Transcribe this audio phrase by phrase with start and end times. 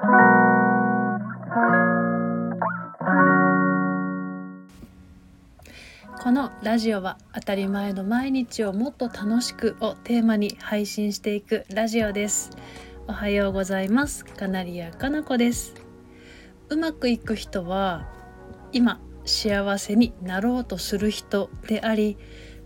[0.00, 0.06] こ
[6.32, 12.48] のラジオは当たり前の毎日をもっと楽しくをテーマに配信していくラジオです。
[13.08, 14.24] おはようございます。
[14.24, 15.74] カナリアかなこです。
[16.70, 18.08] うまくいく人は
[18.72, 22.16] 今幸せになろうとする人であり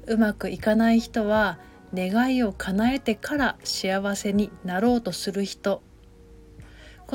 [0.07, 1.59] うまくいかない人は
[1.93, 5.83] 願いを叶えてから幸せになろうとする人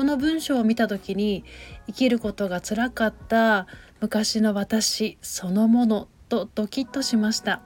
[0.00, 1.44] この文章を見た時に
[1.86, 3.66] 生きることがつらかった
[4.00, 7.60] 昔の私そのものとドキッとしました。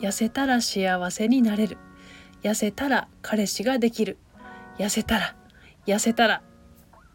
[0.00, 1.76] 痩せたら幸せになれる。
[2.42, 4.16] 痩せたら彼氏ができる。
[4.78, 5.36] 痩せたら
[5.84, 6.42] 痩せたら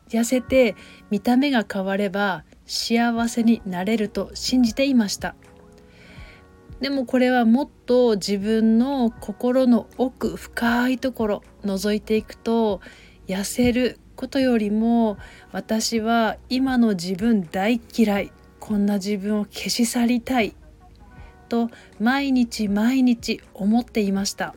[0.10, 0.76] 痩せて
[1.10, 5.34] 見た目が変われば幸せになれると信じていました。
[6.80, 12.82] でもこれはもっと自分の心の奥深いところ覗いていくと
[13.28, 15.18] 痩せることよりも
[15.54, 18.32] 私は今の自分大嫌い。
[18.60, 20.56] こんな自分を消し去りたい。
[21.48, 21.70] と
[22.00, 24.56] 毎日毎日思っていました。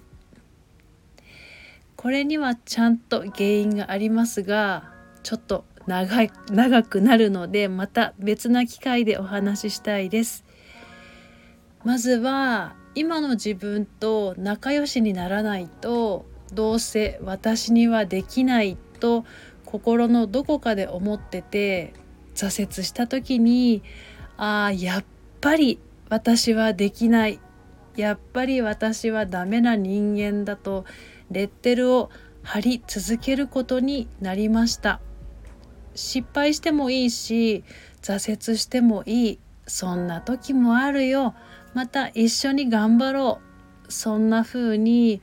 [1.94, 4.90] これにはちゃんと原因がありますが
[5.22, 10.44] ちょっと長い長くなるのでまた別な機会でお話ししたいです。
[11.84, 19.24] まずは今の自分と仲良しにならないとどうせ私にはできないと
[19.64, 21.94] 心のどこかで思ってて
[22.34, 23.82] 挫折した時に
[24.36, 25.04] ああやっ
[25.40, 27.40] ぱり私はできない。
[27.96, 30.84] やっぱり私はダメな人間だと
[31.30, 32.10] レッテルを
[32.42, 35.00] 貼り続けることになりました。
[35.94, 37.64] 失敗してもいいし
[38.00, 39.38] 挫折してもいい。
[39.66, 41.34] そんな時もあるよ。
[41.74, 43.40] また一緒に頑張ろ
[43.88, 43.92] う。
[43.92, 45.20] そんな風に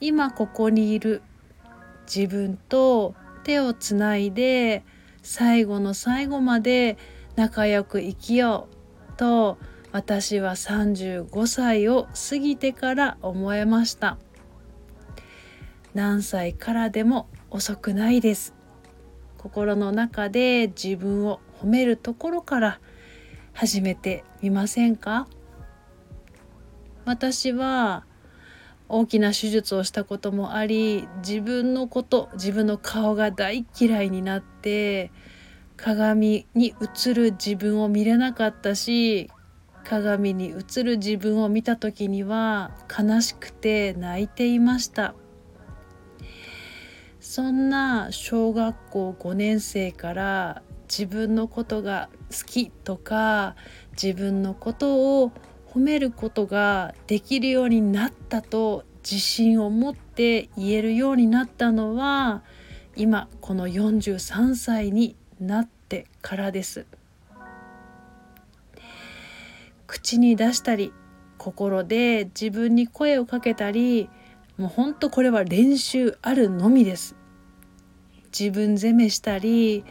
[0.00, 1.22] 今ここにいる
[2.06, 3.14] 自分と
[3.50, 4.84] 手をつないで
[5.22, 6.96] 最後の最後まで
[7.34, 8.68] 仲良く生きよ
[9.08, 9.58] うと
[9.90, 14.18] 私は35歳を過ぎてから思えました。
[15.94, 18.54] 何歳からでも遅くないです。
[19.36, 22.80] 心の中で自分を褒めるところから
[23.52, 25.26] 始めてみませんか？
[27.04, 28.04] 私は
[28.90, 35.12] 大きな手術をしたこともあり自分のこと自分の顔が大嫌いになって
[35.76, 36.74] 鏡に
[37.04, 39.30] 映る自分を見れなかったし
[39.84, 45.14] 鏡に映る自分を見た時には悲しくて泣いていました。
[47.20, 53.54] そんな小学校5年生から自分のことが好きとか
[53.92, 55.32] 自分のことを
[55.72, 62.42] 褒めることができるようになったと自信を持って言えるようになったのは
[62.96, 66.86] 今この43歳になってからです。
[69.86, 70.92] 口に出したり
[71.36, 74.08] 心で自分に声をかけたり
[74.56, 77.16] もうほんとこれは練習あるのみです
[78.38, 79.84] 自分責めしたり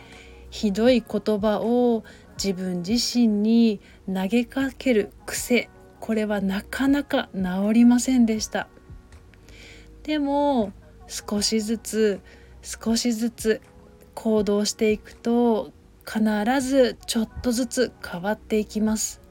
[0.52, 2.06] ひどい言葉を
[2.42, 5.70] 自分自身に投げかける癖。
[6.00, 8.70] これはなかなか治りませんでした。
[10.04, 10.72] でも
[11.08, 12.22] 少しずつ
[12.62, 13.62] 少しずつ
[14.16, 15.72] 行動していくと
[16.06, 16.22] 必
[16.62, 19.22] ずちょっとずつ変わっていきます。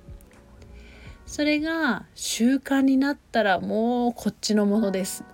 [1.25, 5.25] それが習慣になったらもうこっちのものです。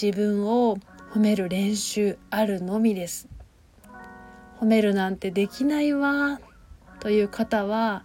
[0.00, 0.78] 自分を
[1.12, 3.28] 褒める練習あるのみです。
[4.64, 6.40] 褒めるなんてできないわ
[6.98, 8.02] という方は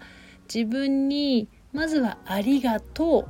[0.53, 3.29] 自分にまずはありがと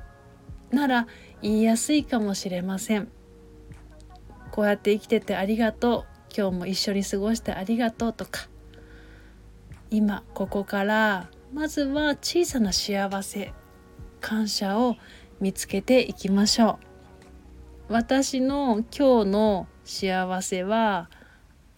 [0.71, 1.07] うなら
[1.43, 3.07] 言いやすいかもしれません。
[4.51, 8.49] こうやって生きててありがとう今日も一緒に過ごしてありがとうとか
[9.91, 13.53] 今ここからまずは小さな幸せ
[14.21, 14.95] 感謝を
[15.39, 16.79] 見つけていきましょ
[17.89, 17.93] う。
[17.93, 21.11] 私の今日の幸せは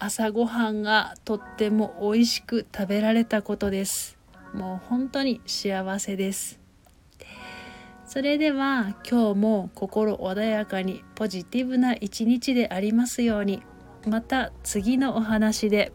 [0.04, 4.18] 朝ごはんがとっても美味しく食べられたことです。
[4.52, 6.60] もう本当に幸せです。
[8.08, 13.62] それでは今日も心穏やかにポジティブな一日でありますように。
[14.08, 15.92] また次のお話で。